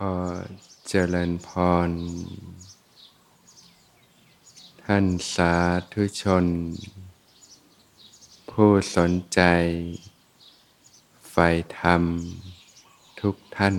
[0.00, 0.14] ขอ
[0.88, 1.50] เจริญพ
[1.88, 1.90] ร
[4.84, 5.54] ท่านสา
[5.92, 6.46] ธุชน
[8.50, 9.40] ผู้สนใจ
[11.30, 12.02] ใฝ่ธรรม
[13.20, 13.76] ทุกท่าน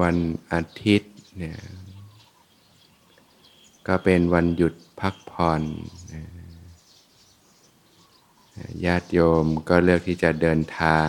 [0.00, 0.16] วัน
[0.52, 1.58] อาทิตย์เนี่ย
[3.86, 5.62] ก็เป็นวันหยุดพักผ่อน
[8.84, 11.08] ญาติโยมก็เลือกที่จะเดินทาง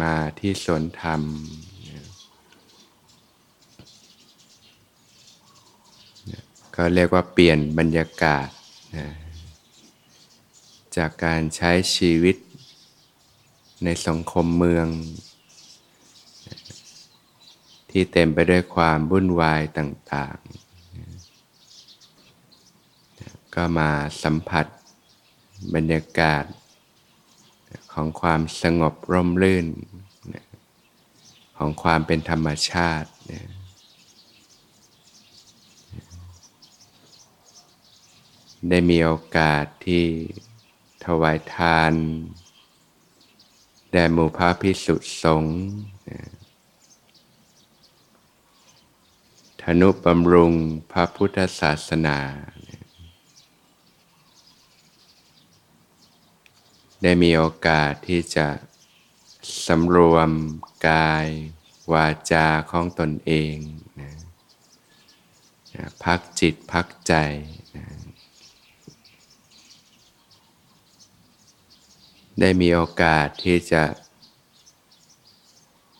[0.00, 1.22] มาที่สวนธรรม
[6.76, 8.48] ก็เรียกว่าเปลี่ยนบรรยากาศ
[10.96, 12.36] จากการใช้ชีวิต
[13.84, 14.86] ในสังคมเมือง
[17.90, 20.36] ที่เต็มไปด้วยความวุ่นวายต่าง
[22.74, 23.90] ๆ ก็มา
[24.22, 24.66] สัมผัส
[25.74, 26.44] บรรยากาศ
[27.92, 29.66] ของความสงบร่มรื่น
[31.56, 33.10] ของความเป็นธรรมชาติ
[38.68, 40.04] ได้มีโอกาสที่
[41.04, 41.92] ถวายทาน
[43.90, 45.58] แด่หมู่พระพิสุสงฆ์
[49.62, 50.52] ธนุบำรุง
[50.92, 52.18] พระพุทธศาสนา
[57.02, 58.48] ได้มีโอกาสที่จะ
[59.66, 60.30] สำรวม
[60.88, 61.26] กาย
[61.92, 63.56] วาจาของตนเอง
[64.00, 64.10] นะ
[66.04, 67.14] พักจิตพักใจ
[67.76, 67.86] นะ
[72.40, 73.84] ได้มีโอกาสที่จะ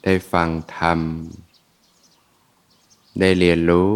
[0.04, 1.00] ได้ฟังธรรม
[3.20, 3.92] ได้เรียนรู้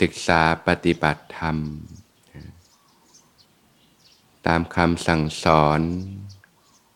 [0.00, 1.56] ศึกษาปฏิบัติธรรม
[4.46, 5.80] ตามคำสั่งสอน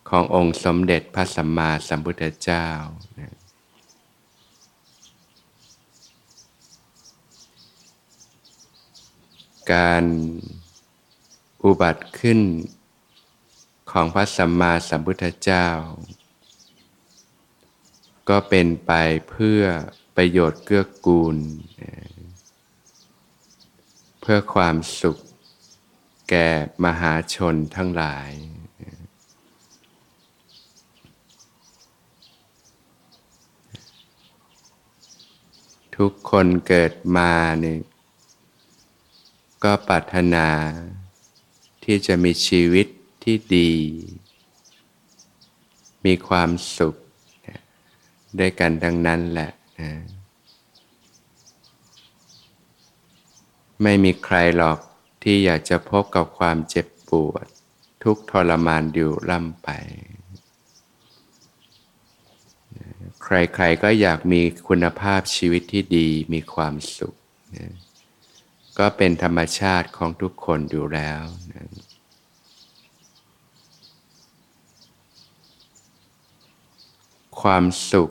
[0.09, 2.67] ขององค์สมเด็จพระสัมมาสัมพุทธเจ้า
[9.73, 10.05] การ
[11.63, 12.39] อุบัติขึ้น
[13.91, 15.67] ของพระสัมมาสัมพุทธเจ้า
[18.29, 18.91] ก็เป็นไป
[19.29, 19.61] เพื่อ
[20.15, 21.37] ประโยชน์เกื้อกูล
[24.21, 25.17] เพื่อความสุข
[26.33, 26.49] แก่
[26.85, 28.31] มหาชนทั้งหลาย
[35.95, 37.31] ทุกคนเกิดมา
[37.61, 37.79] เนี่ย
[39.63, 40.47] ก็ปรารถนา
[41.83, 42.87] ที่จะมีชีวิต
[43.23, 43.73] ที่ดี
[46.05, 46.95] มีความสุข
[48.39, 49.91] ด้วยกันทั้งนั้นแหละนะ
[53.83, 54.79] ไม่มีใครหรอก
[55.23, 57.45] ที่อยากจะพบกับความเจ็บปวด
[58.03, 59.69] ทุกทรมานอยู่ล่ำไป
[63.23, 67.15] ใครๆก็อยากมีคุณภาพชีวิตที่ดีมีความสุข
[68.79, 71.21] ก็เป็นธรรมชาติของทุกคนอยู่แล้ว
[77.41, 78.09] ความสุข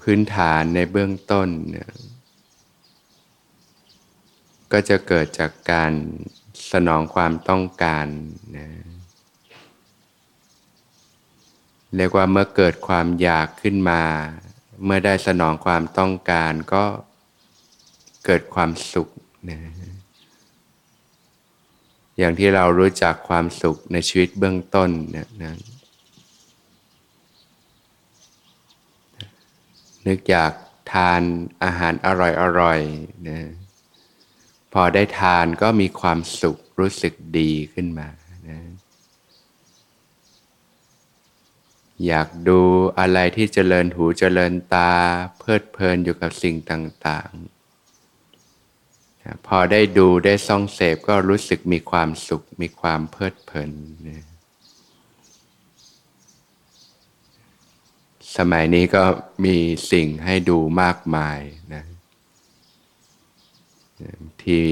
[0.00, 1.90] พื้นฐานในเบื้องต้นนี่ย
[4.72, 5.92] ก็จะเกิดจากการ
[6.72, 8.06] สนองความต้องการ
[8.56, 8.68] นะ
[11.96, 14.02] เรียกว่าเมื่อเกิดความอยากขึ้นมา
[14.84, 16.84] เมื่อได้สนองความต้องการก็
[18.24, 19.08] เกิดความสุข
[19.50, 19.58] นะ
[22.18, 25.54] อย่างที่เรารู้จักความสุขในชีวิตเบื้องต้นนะนะ
[30.06, 30.52] นึกอยาก
[30.92, 31.22] ทาน
[31.64, 32.08] อาหารอ
[32.60, 33.38] ร่อยๆนะ
[34.72, 38.08] พอได้ทานก็มีความสุขรู้สึกดีขึ้นมา
[38.48, 38.58] นะ
[42.06, 42.60] อยากดู
[42.98, 44.92] อะไรที่เจริญหูเจริญตา
[45.38, 47.60] เพลิดเพลินอยู่กับสิ่งต่างๆ
[49.46, 53.70] พอได้ดูได้ส่องเสพก็รู้สึกมีความสุข มีความเพลิดเพลิน
[54.08, 54.24] นะ
[58.36, 59.04] สมัยนี้ก็
[59.44, 59.56] มี
[59.92, 61.38] สิ่งให้ดูมากมาย
[61.74, 61.84] นะ
[64.44, 64.66] ที่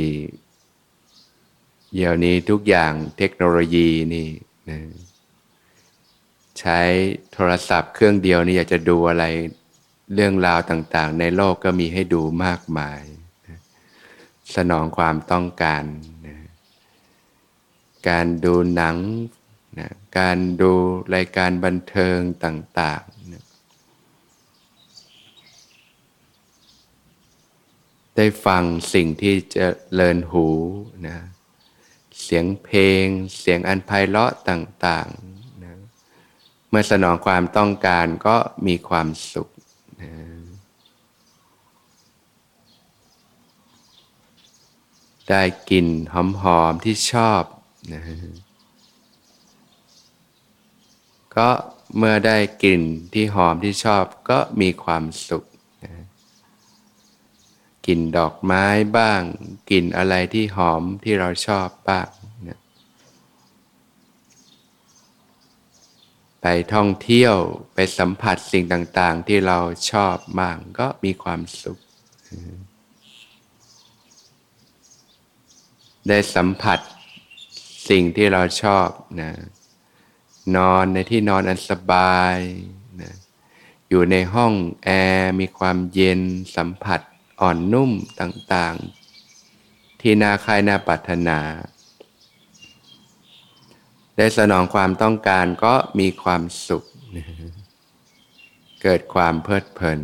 [1.95, 4.29] เดี๋ยวนี้ทุกอย่างเทคโนโลยีนี่
[4.71, 4.79] นะ
[6.59, 6.81] ใช้
[7.33, 9.25] โทรศัพท์เครื่องเดียวนี่อยากจะดูอะไร
[10.15, 13.01] เรื่องราวต่างๆ ในโลกก็มีให้ดูมากมาย
[13.47, 13.59] นะ
[14.57, 15.85] สนองความต้องการ
[16.27, 16.37] นะ
[18.09, 18.97] การดูหนัง
[19.79, 19.89] นะ
[20.19, 20.73] การดู
[21.15, 23.03] รายการบันเทิงต่าง
[28.21, 30.47] ได้ฟังสิ่งที่จะเลินหู
[31.07, 31.19] นะ
[32.23, 33.07] เสียงเพลง
[33.39, 35.75] เสียงอันไพเราะต่างๆนะ
[36.69, 38.37] เมื่อสนองความต้องการก็
[38.67, 39.49] มีความสุข
[40.03, 40.13] นะ
[45.29, 47.43] ได้กลิ่นหอมๆที่ชอบ
[47.93, 48.03] นะ
[51.37, 51.49] ก็
[51.97, 52.83] เมื่อได้กลิ่น
[53.13, 55.45] ที่หอมที่ชอบก็มีความสุข
[57.89, 58.65] กลิ่นดอกไม้
[58.97, 59.23] บ้าง
[59.71, 62.09] กลิ่นอะไรที่หอมที่เราชอบบ้าง
[62.49, 62.59] นะ
[66.41, 67.37] ไปท่องเที่ยว
[67.75, 69.59] ไปสัมผัสสิ่งต่าง ๆ ที่เรา
[69.91, 71.79] ชอบบ้างก็มีความสุข
[76.09, 76.81] ได้สัมผัส
[77.89, 78.89] สิ่งที่เราชอบ
[79.21, 79.31] นะ
[80.57, 82.37] นอนในที่นอนอันสบาย
[83.01, 83.13] นะ
[83.89, 84.53] อยู่ในห้อง
[84.85, 86.21] แอร์มีความเย็น
[86.57, 87.01] สัมผัส
[87.41, 87.91] อ่อนนุ่ม
[88.21, 91.39] ต่างๆ ที่น่าคร่น่าปรารถนา
[94.17, 96.85] ได้สนองความต้องการก็มีความสุข
[98.83, 100.01] เกิดความเพลิดเพลิน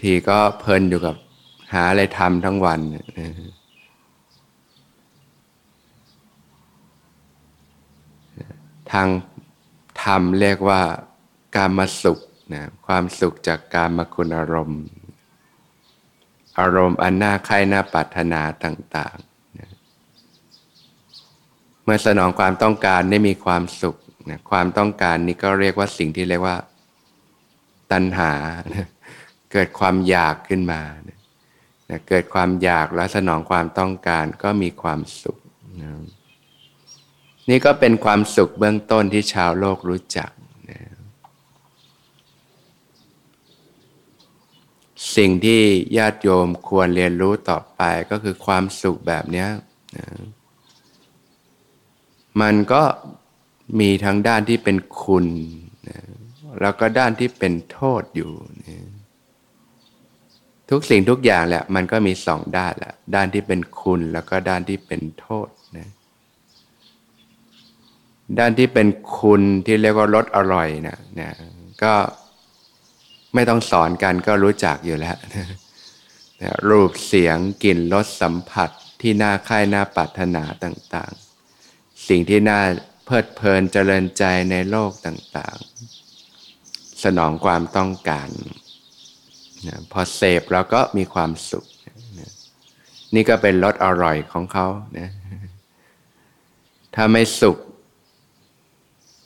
[0.00, 1.16] ทีก็เพลินอยู่กับ
[1.72, 2.80] หาอะไรทำทั้งวัน
[8.92, 9.08] ทาง
[10.02, 10.80] ธรรมเรียกว่า
[11.56, 12.18] การมาสุข
[12.54, 14.82] นะความสุขจากการมาคุณอารมณ์
[16.60, 19.68] อารมณ์อันน่าใคร่น่าปรารถนาต่างๆนะ
[21.84, 23.96] เมื่อสนองความต้องการได้มีความสุข
[24.30, 26.56] นะความต้องการนี้ก็เรียกว่าสิ่งที่เรียกว่า
[27.92, 28.32] ตัณหา
[28.74, 28.86] นะ
[29.52, 31.18] เกิดความอยากขึ้นมานะ
[31.90, 35.38] นะเกิดความอยากแล้วสนองความต้องการก็มีความสุข
[35.82, 35.90] นะ
[37.50, 40.30] นี่ก็เป็นความสุขเบื้องต้นที่ชาวโลกรู้จัก
[40.70, 40.80] นะ
[45.16, 45.60] สิ่งที่
[45.96, 49.46] ญาติโยมควรเรียนรู้ต่อไปก็คือความสุขแบบนี้
[49.96, 50.08] นะ
[52.40, 52.82] มันก็
[53.80, 55.26] มีทั้งด้านที่เป็นคุณ
[55.88, 55.98] นะ
[56.60, 58.32] แล้วก็ด้านที่เป็นโทษอยู่
[58.66, 58.86] นะ
[60.70, 65.48] ทุกสิ่งทุกอย่างแหละมันก็มีสองด้านแหละด้านที่เป็นคุณแล้วก็ด้านที่เป็นโทษ
[65.78, 65.88] นะ
[68.38, 71.30] ด้านที่เป็นคุณที่เรียกว่ารสอร่อยนะนะ
[71.82, 71.94] ก็
[73.34, 75.46] ไม่ต้องสอนกันก็รู้จักอยู่แล้วนะ
[76.68, 78.70] รูปเสียงกลิ่นรสสัมผัส
[79.00, 82.60] ที่น่าค่ายน่าปรารถนาต่างๆ สิ่งที่น่า
[83.04, 88.28] เพลิดเพลินเจริญใจในโลกต่างๆ สนองความต้องการ
[89.66, 91.64] นะพอเสพแล้วก็มีความสุข
[92.18, 92.32] นะ
[93.14, 94.66] นี่ก็เป็นรสอร่อยของเขา
[94.98, 95.10] นะ
[96.94, 97.58] ถ้าไม่สุข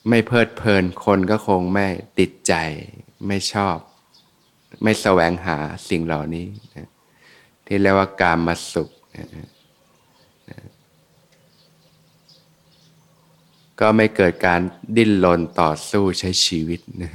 [0.09, 1.87] ไม่เพลิดเพลินคนก็คงไม่
[2.19, 2.55] ติดใจ
[3.29, 3.77] ไม่ชอบ
[4.83, 5.59] ไม่แสวงหา
[5.89, 6.47] สิ่งเหล่านี้
[6.77, 6.89] นะ
[7.67, 9.27] ที่เรียกว่าการมาสุขนะ
[10.51, 10.59] นะ
[13.81, 14.61] ก็ไม่เกิดการ
[14.97, 17.11] ดิ้นรนต่อสู้ใช้ชีวิตนะ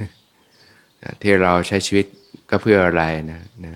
[1.22, 2.06] ที่เราใช้ชีวิต
[2.50, 3.74] ก็เพื่ออะไรนะนะ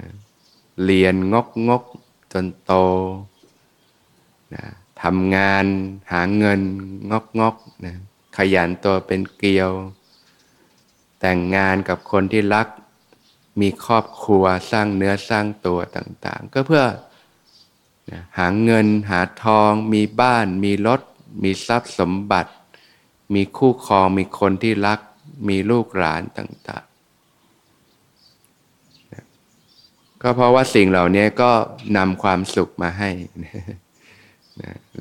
[0.84, 1.84] เรียนงกงก
[2.32, 2.72] จนโต
[4.54, 4.64] นะ
[5.02, 5.64] ทำงาน
[6.12, 6.60] หาเงิน
[7.10, 7.56] งกงก
[7.86, 7.94] นะ
[8.36, 9.70] ขยันตัวเป็นเกลียว
[11.20, 12.68] แต่งงานกับคนที่รัก
[13.60, 16.84] มีครอบครัวสร้างเนื้อสร้างตัวต่างๆ ก็เพื่อ
[18.38, 21.00] หาเงินหาทอง มีบ้าน มีรถ
[21.42, 22.52] มีทรัพย์สมบัติ
[23.34, 25.00] มีคู่ครองมีคนที่รัก
[25.48, 26.92] มีลูกหลานต่างๆ
[30.22, 31.52] ก็เพราะว่าสิ่งเหล่านี้ก็
[31.96, 33.10] นำความสุขมาให้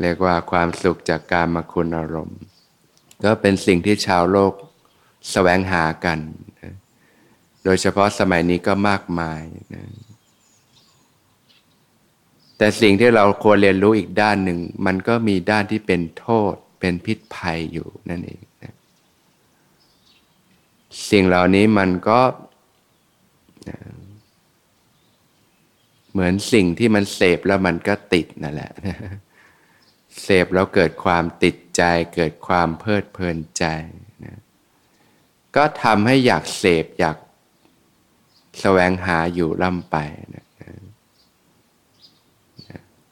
[0.01, 2.39] เรียกว่าความสุขจากการมาคุณอารมณ์
[3.23, 4.55] ก็เป็นสิ่งที่ชาวโลกส
[5.31, 6.19] แสวงหากัน
[6.61, 6.73] นะ
[7.63, 9.83] โดยเฉพาะสมัยนี้ก็มากมายนะ
[12.57, 18.73] แต่สิ่งที่เราควรเรียนรู้อีกด้านหนึ่ง มันก็มีด้านที่เป็นโทษ เป็นพิษภัยอยู่นั่นเองนะ
[21.09, 22.21] สิ่งเหล่านี้มันก็
[23.69, 23.77] นะ
[26.11, 28.97] เหมือนสิ่งที่มันเสพแล้วมันก็ติดนั่นแหละนะ
[30.23, 31.81] เสพแล้วเกิดความติดใจ
[32.15, 33.65] เกิดความเพลิดเพลินใจ
[34.25, 34.37] นะ
[35.55, 37.17] ก็ทำให้อยากเสพอยาก
[38.59, 39.97] แสวงหาอยู่ล่ำไป
[40.35, 40.45] นะ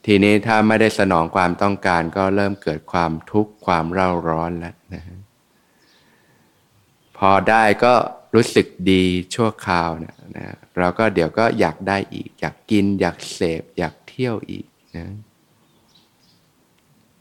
[0.05, 5.03] ทีนี้ถ้าไม่ได้สนองความต้องการก็เริ่มเกิดความทุกข์ความเร่าร้อนแล้วนะ
[7.17, 7.93] พอได้ก็
[8.35, 9.03] รู้สึกดี
[9.35, 10.45] ชั่วคราวนะนะ
[10.77, 14.65] เราก็เดี๋ยวก็อยากได้อีก อยากกิน อยากเสพ อยากเที่ยวอีก
[14.97, 15.05] นะ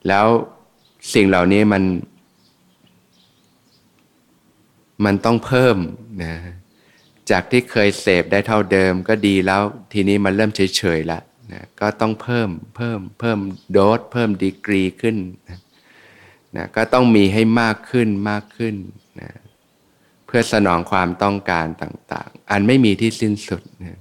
[0.09, 0.27] แล้ว
[1.15, 1.83] สิ่งเหล่านี้มัน
[5.05, 5.77] มันต้องเพิ่ม
[6.25, 6.35] นะ
[7.31, 13.39] จากที่เคยเสพได้เท่าเดิมก็ดีแล้วทีนี้มันเริ่มเฉยๆแล้วนะก็ต้องเพิ่มเพิ่มเพิ่ม
[13.73, 15.17] โดสเพิ่มดีกรีขึ้น
[15.49, 15.59] นะ
[16.57, 18.75] นะก็ต้องมีให้มากขึ้นมากขึ้น
[19.21, 19.31] นะ
[20.27, 23.99] เพื่อสนองความต้องการต่างๆ อันไม่มีที่สิ้นสุดนะ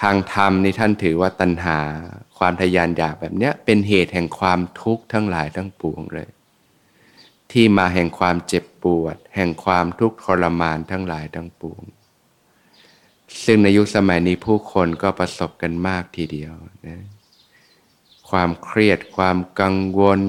[0.00, 1.78] ทางธรรมนี่ท่านถือว่าตัณหา
[2.38, 6.28] ความทยานอยากแบบเนี้ยเป็นเหตุแห่งความทุกข์ทั้งหลายทั้งปวงเลย
[7.52, 11.82] ที่มาแห่งความเจ็บปวด แห่งความทุกข์ทรมานทั้งหลายทั้งปวง
[13.44, 16.54] ซึ่งในยุคสมัยนี้ผู้คนก็ประสบกันมากทีเดียว
[16.86, 17.02] นะ
[18.30, 20.20] ความเครียด ความกังวล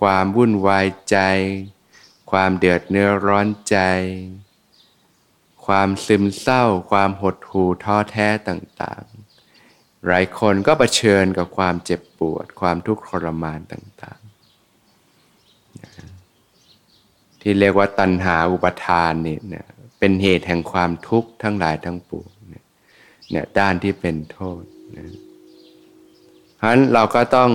[0.00, 1.18] ความวุ่นวายใจ
[2.30, 3.78] ความเดือดเนื้อร้อนใจ
[5.66, 14.26] ความซึมเศร้า ความหดหู่ท้อแท้ต่างๆ หลายคนก็เผชิญกับความเจ็บปวด ความทุกข์ทรมานต่างๆ
[17.48, 19.36] ที่เรียกว่าตัณหาอุปทานนี่
[19.98, 24.62] เป็นเหตุแห่งความทุกข์ทั้งหลายทั้งปวงเนี่ยด้านที่เป็นโทษ
[24.96, 25.04] นะ
[26.60, 27.50] ฉะนั้นเราก็ต้อง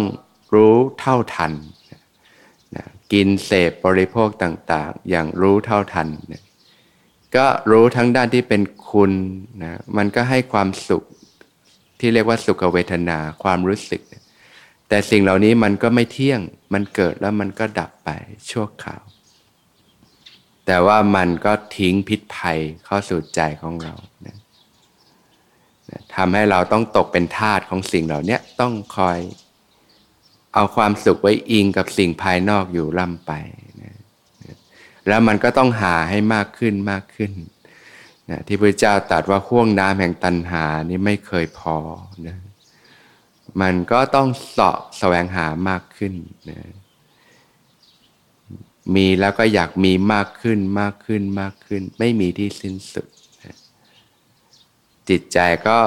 [0.56, 1.54] รู้เท่าทัน
[2.76, 6.44] นะกินเสพบริโภคต่าง ๆ อย่างรู้เท่าทันเนี่ย
[7.36, 9.12] ก็รู้ทั้งด้านที่เป็นคุณ
[9.64, 11.04] นะมันก็ให้ความสุข
[12.00, 14.02] ที่เรียกว่าสุขเวทนาความรู้สึก
[14.90, 16.42] แต่สิ่งเหล่านี้มันก็ไม่เที่ยง
[16.74, 18.10] มันเกิดแล้วมันก็ดับไป
[18.52, 19.04] ชั่วคราว
[20.66, 23.94] แต่ว่ามันก็ทิ้งพิษภัยเข้าสู่ใจของเรา
[24.26, 24.38] นะ
[26.16, 29.20] ทำให้เราต้องตกเป็นทาสของสิ่งเหล่านี้ต้องคอย
[30.54, 33.32] เอาความสุขไว้อิงกับสิ่งภายนอกอยู่ล่ำไป
[35.08, 37.32] แล้วมันก็ต้องหาให้มากขึ้นมากขึ้น
[38.30, 41.78] นะที่พระเจ้าตรัสว่าห่วงน้ำแห่งตันหานี่ไม่เคยพอ
[42.28, 42.38] นะ
[43.62, 46.14] มันก็ต้องเสาะแสวงหามากขึ้น
[46.50, 46.60] นะ
[48.96, 53.08] มีแล้วก็อยากมีมากขึ้นมากขึ้นมากขึ้น ไม่มีที่สิ้นสุด
[55.10, 55.78] จิตใจก็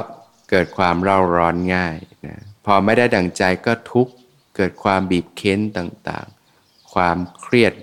[0.50, 1.96] เกิดความเร่าร้อนง่าย
[2.26, 4.12] นะพอไม่ได้ดังใจก็ทุกข์
[4.56, 7.74] เกิดความบีบเค้นต่างๆ ความเครียด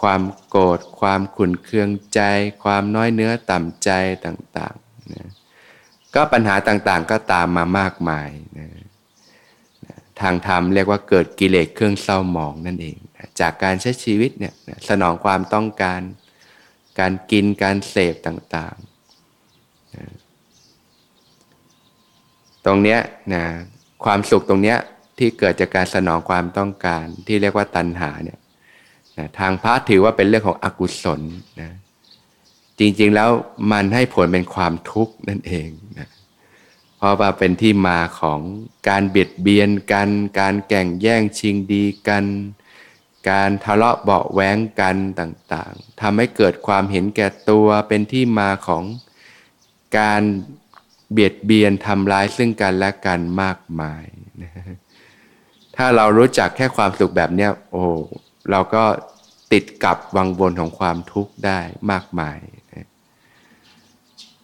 [0.00, 2.20] ความโกรธความขุนเคืองใจ
[2.64, 3.90] ความน้อยเนื้อต่ำใจ
[4.24, 5.28] ต่างๆนะ
[6.14, 8.68] ก็ปัญหาต่างๆก็ตามมามากมายนะ
[10.20, 12.98] ทางธรรมเรียกว่าเกิดกิเลสเครื่องเศร้าหมองนั่นเอง
[13.40, 14.54] จากการใช้ชีวิตเนี่ย
[14.88, 16.00] สนองความต้องการ
[16.98, 18.84] การกินการเสพต่างๆ
[22.64, 23.00] ตรงเนี้ย
[23.34, 23.44] นะ
[24.04, 24.78] ความสุขตรงเนี้ย
[25.18, 28.38] ที่เกิดจากการสนองความต้องการที่เรียกว่าตัณหาเนี่ย
[29.18, 31.20] นะทางพระถือว่าเป็นเรื่องของอกุศล
[31.60, 31.70] นะ
[32.78, 33.30] จริงๆแล้ว
[33.72, 36.08] มันให้ผลเป็นความทุกข์นั่นเองนะ
[36.96, 38.40] เพราะว่าเป็นที่มาของ
[38.88, 40.08] การเบียดเบียนกัน
[40.40, 42.24] การแก่งแย่งชิงดีกัน
[43.28, 48.84] การทะเลาะเบาแว้งกันต่างๆทำให้เกิดความเห็นแก่ตัวเป็นที่มาของ
[49.98, 50.22] การ
[51.12, 54.04] เบียดเบียนทำร้ายซึ่งกันและกันมากมาย
[54.42, 54.52] นะ
[55.76, 57.84] ถ้าเรารู้จักแค่ความสุขแบบเนี้ยโอ้
[58.50, 58.84] เราก็
[59.52, 61.60] ติดกับวังวนของความทุกข์ได้
[61.90, 62.38] มากมาย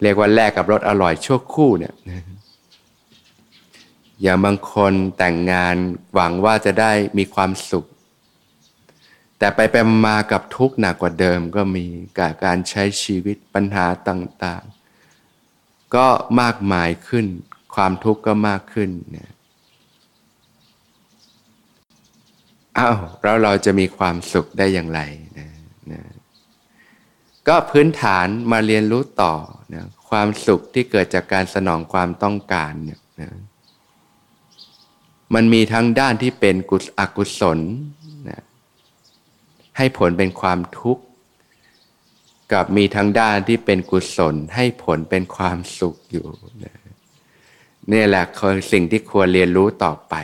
[0.02, 1.95] เรียกว่าแลกกับรสอร่อยชั่วคู่เนี่ย
[4.23, 5.76] อย่างบางคนแต่งงาน
[6.14, 7.87] หวังว่าจะได้มีความสุข
[9.38, 9.76] แต่ไปไป
[10.07, 11.85] มากับทุกข์หนักกว่าเดิมก็มี
[12.19, 16.07] กับการใช้ชีวิตปัญหาต่างๆ ก็
[16.40, 17.26] มากมายขึ้น
[17.75, 19.31] ความทุกข์ก็มากขึ้นเนี่ย
[22.78, 25.00] อ้าวแล้วเราจะมีความสุขได้อย่างไร
[25.38, 25.49] นะ
[25.93, 26.02] นะ
[27.49, 29.35] ก็พื้นฐานมาเรียนรู้ต่อ
[29.75, 33.31] นะความสุขที่เกิดจากการสนองความต้องการเนี่ยนะ
[35.35, 37.59] มันมีทั้งด้านที่เป็นกุศอกุศล
[39.76, 41.02] ให้ผลเป็นความทุกข์
[42.52, 46.26] กับมีทั้งด้านที่เป็นกุศลให้ผลเป็นความสุขอยู่
[46.64, 46.76] นะ
[47.92, 50.14] นี่แหละคือสิ่งที่ควรเรียนรู้ต่อไป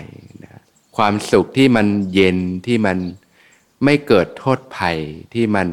[0.96, 2.98] ความสุขที่มันเย็นที่มัน
[3.84, 4.98] ไม่เกิดโทษภัย
[5.34, 5.68] ที่มัน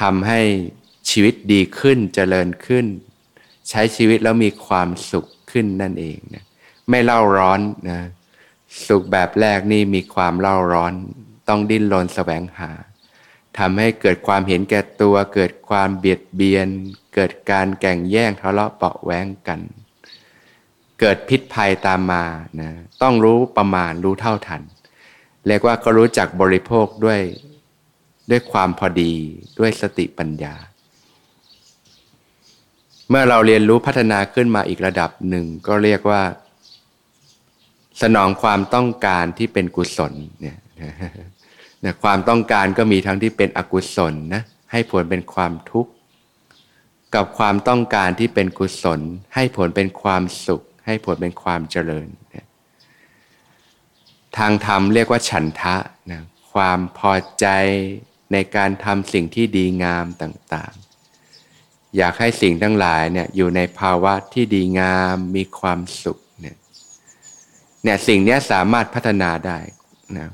[0.00, 0.40] ทำให้
[1.10, 2.86] ชีวิตดีขึ้นเจริญขึ้น
[3.68, 6.44] ใช้ชีวิตแล้วมีความสุขขึ้นนั่นเองนะ
[6.90, 8.00] ไม่เล่าร้อนนะ
[8.86, 10.94] สุขแบบแรกนี่มีความเล่าร้อน
[11.48, 12.70] ต้องดิ้นรนแสวงหา
[13.58, 16.68] ทำให้เกิดความเห็นแก่ตัว เกิดความเบียดเบียน
[17.14, 19.60] เกิดการแก่งแย่งทะเลาะเปาะแว้งกัน
[21.00, 22.24] เกิดพิษภัยตามมา
[22.60, 22.70] นะ
[23.02, 24.62] ต้องรู้ประมาณรู้เท่าทัน
[25.46, 27.20] เรียกว่าก็รู้จักบริโภคด้วย
[28.30, 29.12] ด้วยความพอดี
[29.58, 30.54] ด้วยสติปัญญา
[33.08, 36.22] เมื่อเราเรียนรู้พัฒนาขึ้นมาอีกระดับหนึ่งก็เรียกว่า
[38.02, 40.58] สนองความต้องการที่เป็นกุศลเนี่ย
[41.86, 45.90] นะความต้องการก็มีทั้งที่เป็นอกุศลนะให้ผลเป็นความทุกข์
[47.14, 49.00] กับความต้องการที่เป็นกุศล
[49.34, 52.08] ให้ผลเป็นความสุข ให้ผลเป็นความเจริญ
[54.38, 55.76] ทางธรรมเรียกว่าฉันทะ
[56.10, 57.46] นะความพอใจ
[58.32, 66.56] ในการทำสิ่งที่ดีงามต่างๆ อยากให้สิ่งทั้งหลายเนี่ยอยู่ในภาวะที่ดีงามมีความสุขเนี่ย
[67.82, 69.58] เนี่ยสิ่งนี้สามารถพัฒนาได้
[70.18, 70.28] นะ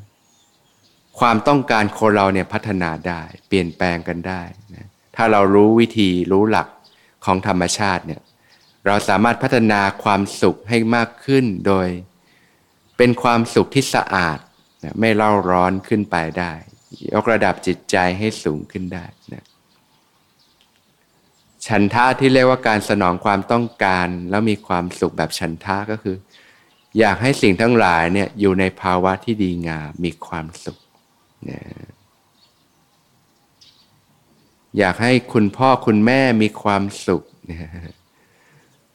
[1.18, 4.42] ความต้องการคนเราเนี่ยพัฒนาได้ เปลี่ยนแปลงกันได้
[4.74, 6.68] นะถ้าเรารู้วิธีรู้หลัก
[7.24, 8.20] ของธรรมชาติเนี่ย
[8.86, 11.88] เราสามารถพัฒนาความสุขให้มากขึ้นโดย
[12.96, 14.38] เป็นความสุขที่สะอาด
[14.84, 16.52] นะไม่เล่าร้อนขึ้นไปได้
[17.14, 19.44] ยกระดับจิตใจให้สูงขึ้นได้นะ
[21.66, 26.16] ฉันทะที่เรียกว่าการสนองความต้องการแล้วมีความสุขแบบฉันทะก็คือ
[26.98, 30.78] อยากให้สิ่งทั้งหลายเนี่ยอยู่ในภาวะที่ดีงามมีความสุข
[31.50, 31.60] นะ
[34.78, 37.58] อยากให้คุณพ่อคุณแม่มีความสุขนะ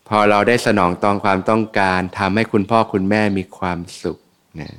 [0.08, 4.18] พอเราได้สนองตองความต้องการทำให้คุณพ่อคุณแม่มีความสุข
[4.62, 4.72] นะ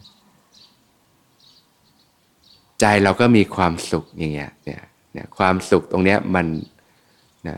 [2.80, 4.82] ใจเราก็มีความสุขอย่างเงี้ยเนี่ย
[5.12, 6.46] เนี่ยความสุขตรงเนี้ยมัน
[7.48, 7.56] นะ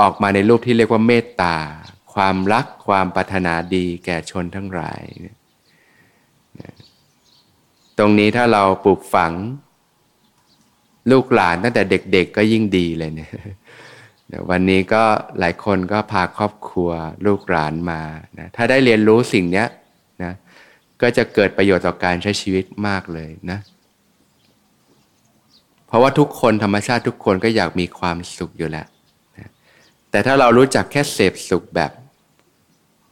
[0.00, 1.56] ออกมาในรูปที่เรียกว่าเมตตา
[2.14, 5.36] ความรักความปรารถนาดีแก่ชนทั้งหลายนะ
[7.98, 9.32] ตรงนี้ถ้าเราปลูกฝัง
[11.10, 13.32] ลูกหลานตั้งแต่เด็กๆก็ยิ่งดีเลยเนี่ย
[14.50, 15.02] วันนี้ก็
[15.38, 16.90] หลายคนก็พาครอบครัว
[17.26, 18.00] ลูกหลานมา
[18.38, 19.64] นะถ้าได้เรียนรู้สิ่งนี้
[20.22, 20.32] นะ
[21.02, 23.58] ก็จะเกิดประโยชน์ต่อการใช้ชีวิตมากเลยนะ
[25.86, 28.86] เพราะว่าทุกคนธรรมชาติทุกคนก็อยากมีความสุขอยู่แล้ว
[29.38, 29.50] นะ
[30.10, 31.92] แต่ถ้าเรารู้จักแค่เสพสุขแบบ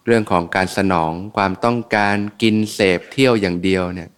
[0.07, 4.09] เรื่องของการสนองความต้องการกินเสพเที่ยวอย่างเดียวเนี่ย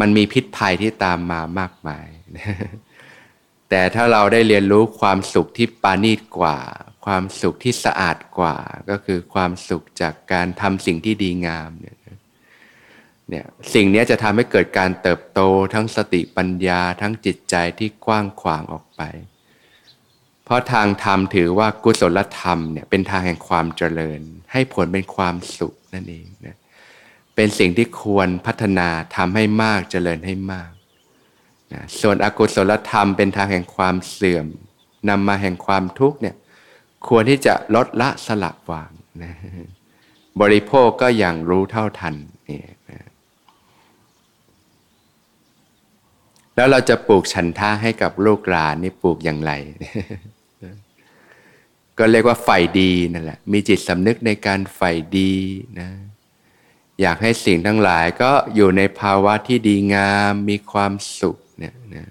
[0.00, 2.06] มันมีพิษภัยที่ตามมามากมาย
[3.70, 6.58] แต่ถ้าเราได้เรียนรู้ความสุขที่ปานีตกว่า
[7.06, 8.56] ความสุขที่สะอาดกว่า
[8.90, 11.96] ก็คือความสุขจากการทำสิ่งที่ดีงามเนี่ย
[13.28, 15.40] เนี่ยสิ่งนี้จะทำให้เกิดการเติบโต
[15.74, 19.02] ทั้งสติปัญญาทั้งจิตใจที่กว้างขวางออกไป
[20.44, 24.20] เพราะทางธรรมถือว่ากุศลธรรมเนี่ยเป็นทางแห่งความเจริญ
[24.52, 26.56] ให้ผลเป็นความสุขนั่นเองนะ
[27.36, 30.70] เป็นสิ่งที่ควรพัฒนาทำให้มากเจริญให้มาก
[31.72, 34.46] นะส่วนอกุศลธรรมเป็นทางแห่งความเสื่อม
[35.08, 36.36] นำมาแห่งความทุกข์เนี่ย
[37.08, 38.90] ควรที่จะลดละสลักวาง
[39.22, 39.34] นะ
[40.40, 42.14] บริโภคก็อย่างรู้เท่าทัน
[42.48, 43.00] นี่นะ
[46.56, 49.52] แล้วเราจะปลูกฉันท่าให้กับลูกหลานนี่ปลูกอย่างไร
[51.98, 55.32] ก็เรียกว่าใฝ่ดีนั่นแหละ มีจิตสำนึกในการใฝ่ดี
[55.80, 55.88] นะ
[57.00, 62.10] อยากให้สิ่งทั้งหลายก็อยู่ในภาวะที่ดีงามมีความสุขเนี่ยนะ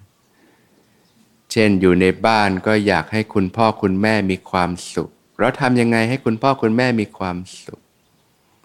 [1.52, 7.80] เช่นอยู่ในบ้านก็อยากให้คุณพ่อคุณแม่มีความสุข เราทำยังไงให้คุณพ่อคุณแม่มีความสุข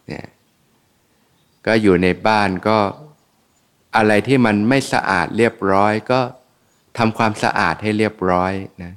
[0.06, 0.26] เนี่ย
[1.66, 2.78] ก็อยู่ในบ้านก็
[3.96, 6.20] อะไรที่มันไม่สะอาดเรียบร้อยก็
[6.98, 8.52] ทำความสะอาดให้เรียบร้อย
[8.82, 8.92] นะ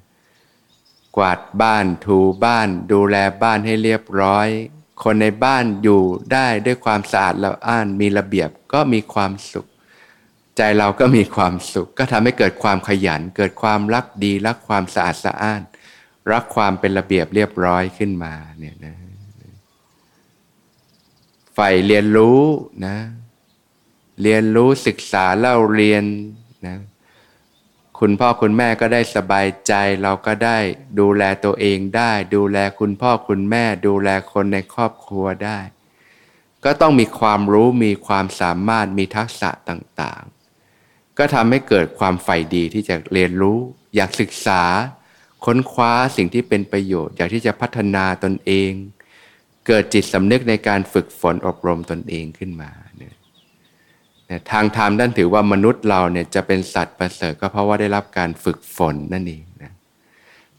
[1.17, 4.47] กวาดบ้านถูบ้าน ดูแลบ้านให้เรียบร้อย
[5.03, 6.01] คนในบ้านอยู่
[6.33, 9.67] ได้ด้วยความสะอาดล้วอ่านมีระเบียบก็มีความสุข
[10.57, 15.61] ใจเราก็มีความสุข ก็ทำให้เกิดความขยัน เกิดความรักดีรักความสะอาดสะอ้าน
[16.31, 18.95] รักความเป็นระเบียบเรียบร้อยขึ้นมาเนี่ยนะ
[21.53, 22.41] ใฝ่เรียนรู้
[22.85, 22.97] นะ
[24.21, 26.03] เรียนรู้ศึกษาเล่าเรียน
[26.67, 26.75] นะ
[27.99, 30.57] คุณพ่อคุณแม่ก็ได้สบายใจ เราก็ได้
[30.99, 35.59] ดูแลตัวเองได้ ดูแลคุณพ่อคุณแม่ ดูแลคนในครอบครัวได้
[36.65, 43.59] ก็ต้องมีความรู้มีความสามารถมีทักษะต่างๆ ก็ทำให้เกิดความใฝ่ดีที่จะเรียนรู้
[43.95, 44.63] อยากศึกษา
[45.45, 48.71] ค้นคว้าสิ่งที่เป็นประโยชน์อยากที่จะพัฒนาตนเอง
[49.67, 52.71] เกิดจิตสำนึกในการฝึกฝนอบรมตนเองขึ้นมา
[54.51, 59.71] ทางธรรมด้านถือว่ามนุษย์เราเนี่ยจะเป็นสัตว์ประเสริฐก็เพราะว่าได้รับการฝึกฝนนั่นเองนะ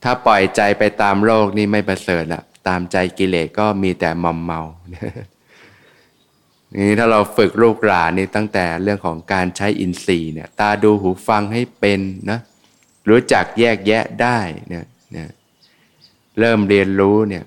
[0.02, 4.60] ถ้าปล่อยใจไปตามโลกนี่ไม่ประเสริฐละตามใจกิเลสก็มีแต่มอมเมา
[4.94, 12.00] นี่ถ้าเราฝึกลูกหลานนี่ตั้งแต่เรื่องของการใช้อินทรีย์เนี่ย ตาดูหูฟังให้เป็น
[12.30, 12.38] นะ
[13.08, 15.28] รู้จักแยกแยะได้เนี่ยเนี่ย
[16.38, 17.44] เริ่มเรียนรู้เนี่ย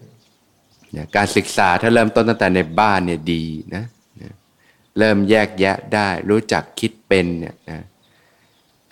[1.15, 3.43] การศึกษาถ้าเริ่มต้นตั้งแต่ในบ้านเนี่ยดี
[3.75, 3.83] นะ
[4.97, 7.81] เริ่มแยกแยะได้ รู้จักคิดเป็นเนี่ยนะ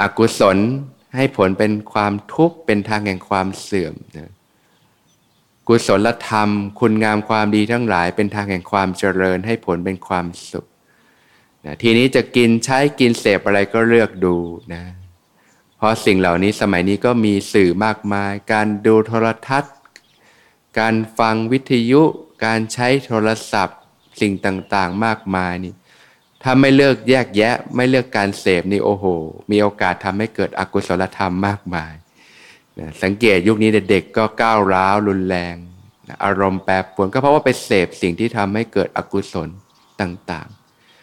[0.02, 0.58] อกุศล
[1.16, 4.30] ให้ผลเป็นความทุกข์เป็นทางแห่งความเสื่อมนะ
[5.68, 10.66] กุศลธรรม คุณงามความดีทั้งหลาย เป็นทางแห่งความเจริญให้ผลเป็นความสุข
[11.66, 14.36] นะทีนี้จะกินใช้กินเสพอะไรก็เลือกดู
[14.74, 14.84] นะ
[15.78, 19.76] เพราะสิ่งเหล่านี้สมัยนี้ก็มีสื่อมากมาย การดูโทรทัศน์
[20.80, 22.02] การฟังวิทยุ
[22.46, 23.80] การใช้โทรศัพท์
[24.22, 25.74] สิ่งต่างๆมากมายนี่
[26.48, 29.06] ถ้าไม่เลิกแยกแยะ ไม่เลือกการเสพนี่โอ้โห
[29.52, 31.94] มีโอกาสทำให้เกิดอกุศลธรรมมากมาย
[32.80, 35.56] นะสังเกตยุคนี้เด็กๆก็ก้าวร้าวรุนแรง
[36.08, 39.50] นะอารมณ์แปรปรวนก็เพราะว่าไปเสพสิ่งที่ทำให้เกิดอกุศล
[40.02, 40.48] ต่าง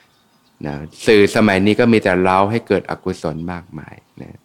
[0.05, 0.75] ๆนะ
[1.07, 4.37] สื่อสมัยนี้ก็มีแต่เล้าให้เกิดอกุศลมากมายนะ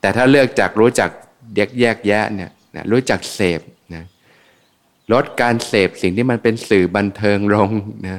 [0.00, 1.10] แต่ถ้าเลือกจากรู้จัก
[1.56, 3.60] แยกแยกแยะเนี่ยนะรู้จักเสพ
[3.94, 4.04] นะ
[5.12, 7.70] ลดการเสพสิ่งที่มันเป็นสื่อบันเทิงลง
[8.08, 8.18] นะ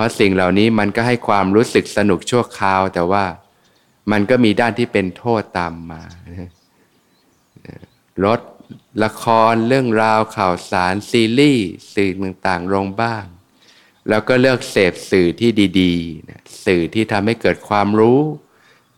[0.00, 3.24] ราะสิ่งเหล่านี้มันก็ให้ความรู้สึกสนุกชั่วคราว แต่ว่า
[4.12, 6.50] มันก็มีด้านที่เป็นโทษตามมานะ
[8.24, 8.40] ลด
[9.04, 13.24] ละครเรื่องราวข่าวสารซีรีส์สื่อต่างๆลงบ้าง
[14.08, 18.20] แล้วก็เลือกเสพสื่อที่ดีๆ สื่อที่ทำให้เกิดความรู้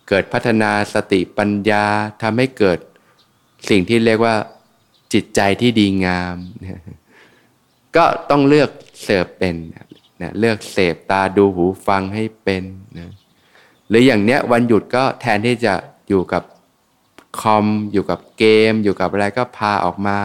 [0.09, 1.87] เกิดพัฒนาสติปัญญา
[2.23, 2.79] ทำให้เกิด
[3.71, 4.37] สิ่งที่เรียกว่า
[5.13, 6.37] จิตใจที่ดีงาม
[7.97, 8.71] ก็ต้องเลือก
[9.03, 9.55] เสพเป็น
[10.23, 12.63] นะเลือกเสพตาดูหูฟังให้เป็น
[12.99, 13.11] นะ
[13.89, 15.75] หรืออย่างเนี้ยวันหยุดก็แทนที่จะ
[16.09, 16.43] อยู่กับ
[17.41, 20.19] คอมอยู่กับเกม อยู่กับอะไรก็พาออกมา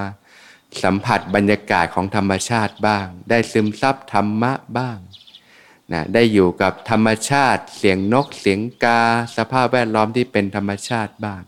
[0.84, 4.98] สัมผัสบรรยากาศของธรรมชาติบ้าง ได้ซึมซับธรรมะบ้าง
[5.94, 9.02] นะได้อยู่กับธรรมชาติเสียงนกเสียงกา
[9.38, 11.42] สภาพแวดล้อมที่เป็นธรรมชาติบ้าง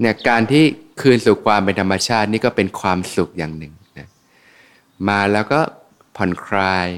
[0.00, 0.64] เนี่ยการที่
[1.00, 4.08] คืนสู่ความเป็นธรรมชาตินี่ก็เป็นความสุขอย่างหนึ่งนะ
[5.08, 5.60] มาแล้วก็
[6.16, 6.88] ผ่อนคลาย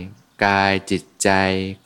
[0.45, 1.31] กายจิตใจ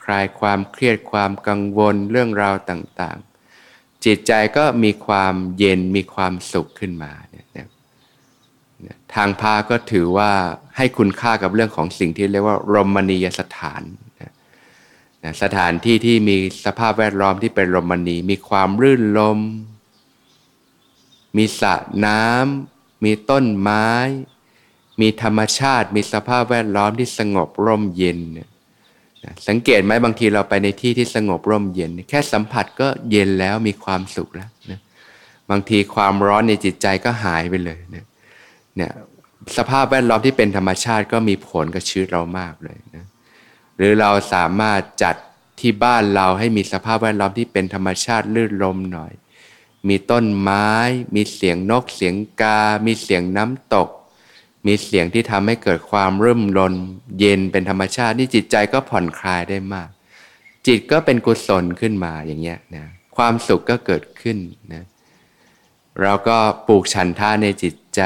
[0.05, 7.69] คลายความเครียดความกังวลเรื่องราวต่างๆ จิตใจก็มีความเย็นมีความสุขขึ้นมาเนี่ย
[9.15, 10.33] ทางพาก็ถือว่า
[10.77, 13.83] ให้คุณค่ากับเรื่องของสิ่งที่เรียกว่ารมณียสถาน
[15.25, 19.39] นะสถานที่ที่มีสภาพแวดล้อมที่เป็นรมณีมีความรื่นลม
[21.37, 21.75] มีสระ
[22.07, 23.89] น้ำมีต้นไม้
[25.01, 28.49] มีธรรมชาติ มีสภาพแวดล้อมที่สงบร่มเย็นนะ
[29.49, 34.81] สังเกตไหมบางทีเราไปในที่ที่สงบร่มเย็น แค่สัมผัสก็เย็นแล้วมีความสุขแล้วนะ
[35.51, 38.05] บางทีความร้อนในจิตใจก็หายไปเลยนะ
[38.77, 38.93] เนี่ย
[39.57, 43.05] สภาพแวดล้อมที่เป็นธรรมชาติก็มีผลกับชีวิตเรามากเลยนะ
[43.77, 45.17] หรือเราสามารถจัด
[45.61, 49.13] ที่บ้านเราให้มีสภาพแวดล้อมที่เป็นธรรมชาติลื่นลมหน่อย
[49.89, 50.69] มีต้นไม้
[51.15, 53.89] มีเสียงนกเสียงกา มีเสียงน้ำตก
[54.67, 56.75] มีเสียงที่ทำให้เกิดความรื่มรน
[57.19, 59.89] เย็นเป็นธรรมชาติ นี่จิตใจก็ผ่อนคลายได้มาก
[60.67, 64.39] จิตก็เป็นกุศลขึ้นมาอย่างเงี้ยนะความสุขก็เกิดขึ้น
[64.73, 64.85] นะ
[66.01, 68.03] เราก็ปลูกฉันท่าในจิตใจ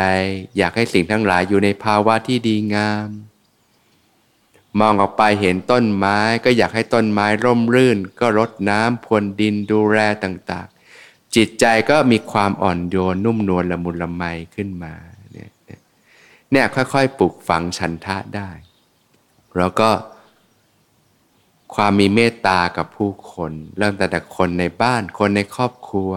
[0.57, 3.09] อยากให้สิ่งทั้งหลายอยู่ในภาวะที่ดีงาม
[4.81, 14.23] มองออกไปเห็นต้นไม้ ก็อยากให้ต้นไม้ร่มรื่น ก็รดน้ำพรวนดินดูแลต่างๆ จิตใจก็มีความอ่อนโยนนุ่มนวลละมุนละไม
[14.55, 14.95] ขึ้นมา
[15.33, 15.51] เนี่ย
[16.55, 18.51] เนี่ยค่อยๆปลูกฝังฉันทะได้
[19.59, 19.91] แล้วก็
[21.75, 26.13] ความมีเมตตากับผู้คน เริ่มแต่แต่คนในบ้านคนในครอบครัว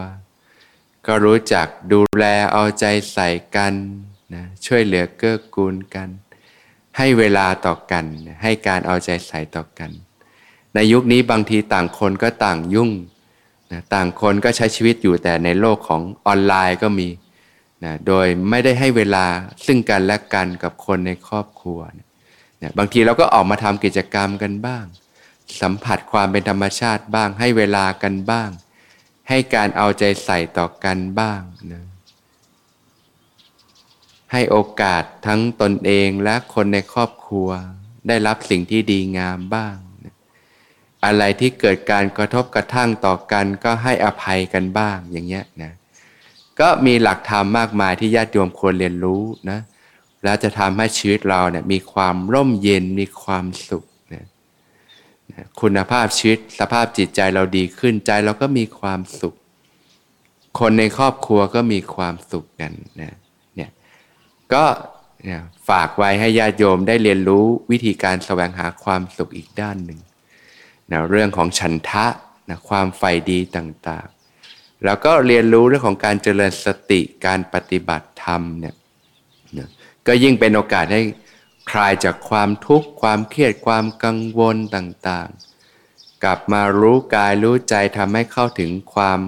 [1.07, 3.73] ก็รู้จักดูแลเอาใจใส่กัน
[4.33, 6.09] นะช่วยเหลือเกื้อกูลกัน
[6.97, 8.05] ให้เวลาต่อกัน
[8.43, 9.91] ให้การเอาใจใส่ต่อกัน
[10.75, 12.91] ในยุคนี้บางทีต่างคนก็ต่างยุ่ง
[13.71, 17.07] นะต่างคนก็ใช้ชีวิตอยู่แต่ในโลกของออนไลน์ก็มี
[17.83, 19.25] นะโดยไม่ได้ให้เวลา
[19.65, 21.79] ซึ่งกันและกันกับคนในครอบครัว
[22.61, 24.85] นะบางทีเราก็ออกมาทำกิจกรรมกันบ้าง
[25.61, 28.49] สัมผัสความเป็นธรรมชาติบ้าง ให้เวลากันบ้าง
[29.29, 31.41] ให้การเอาใจใส่ต่อกันบ้าง
[31.73, 31.83] นะ
[34.31, 37.49] ให้โอกาสทั้งตนเองและคนในครอบครัว
[38.07, 40.15] ได้รับสิ่งที่ดีงามบ้างนะ
[41.05, 45.73] อะไรที่เกิดการกระทบกระทั่งต่อกันก็ให้อภัยกันบ้างอย่างเงี้ยนะ
[46.59, 49.59] ก็มีหลักธรรมมากมายที่ญาติโยมควรเรียนรู้นะ
[50.23, 53.85] แล้วจะทำให้ชีวิตเราเนี่ยมีความร่มเย็นมีความสุข
[55.61, 59.35] คุณภาพชีวิตสภาพจิตใจเราดีขึ้นใจเราก็มีความสุข
[60.59, 63.15] คนในครอบครัวก็มีความสุขกันนะ
[63.55, 63.71] เนี่ย
[64.53, 64.63] ก็
[65.69, 69.99] ฝากไว้ให้ญาติโยมได้เรียนรู้วิธีการแสวงหาความสุขอีกด้านหนึ่ง
[70.91, 72.07] นะเรื่องของฉันทะ
[72.49, 74.07] นะความใฝ่ดีต่าง
[74.85, 78.75] แล้วก็เรียนรู้เรื่องของการเจริญสติการปฏิบัติธรรมเนี่ย
[80.07, 81.01] ก็ยิ่งเป็นโอกาสให้
[81.71, 89.21] คลายจากความทุกข์ความเครียดความกังวลต่างๆ กลับมารู้กายรู้ใจทำให้เข้าถึงความ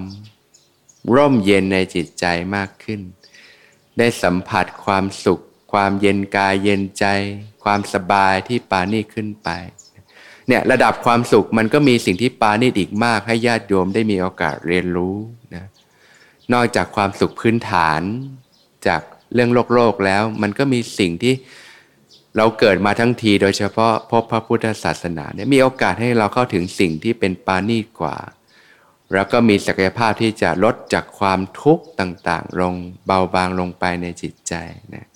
[1.16, 3.02] ร่มเย็นในจิตใจมากขึ้น
[3.98, 7.06] ได้สัมผัสความสุข ความเย็นกายเย็นใจ
[7.64, 9.50] ความสบายที่ปานี่ขึ้นไป
[10.48, 15.16] เนี่ยระดับความสุขมันก็มีสิ่งที่ปานี่อีกมากให้ญาติโยมได้มีโอกาสเรียนรู้
[16.54, 18.02] นอกจากความสุขพื้นฐาน
[18.88, 19.02] จาก
[19.34, 21.34] เรื่องโลกโลกแล้ว มันก็มีสิ่งที่
[22.38, 28.18] เราเกิดมาทั้งทีโดยเฉพาะพบพระพุทธศาสนาเนี่ยมีโอกาสให้เราเข้าถึงสิ่งที่เป็นปาณีกว่า
[29.14, 34.54] แล้วก็มีศักยภาพที่จะลดจากความทุกข์ต่างๆ ลงเบาบางลงไปในจิตใจ
[34.94, 35.08] นะ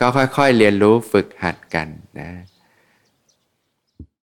[0.00, 1.88] ก็ค่อยๆเรียนรู้ฝึกหัดกัน
[2.20, 2.30] นะ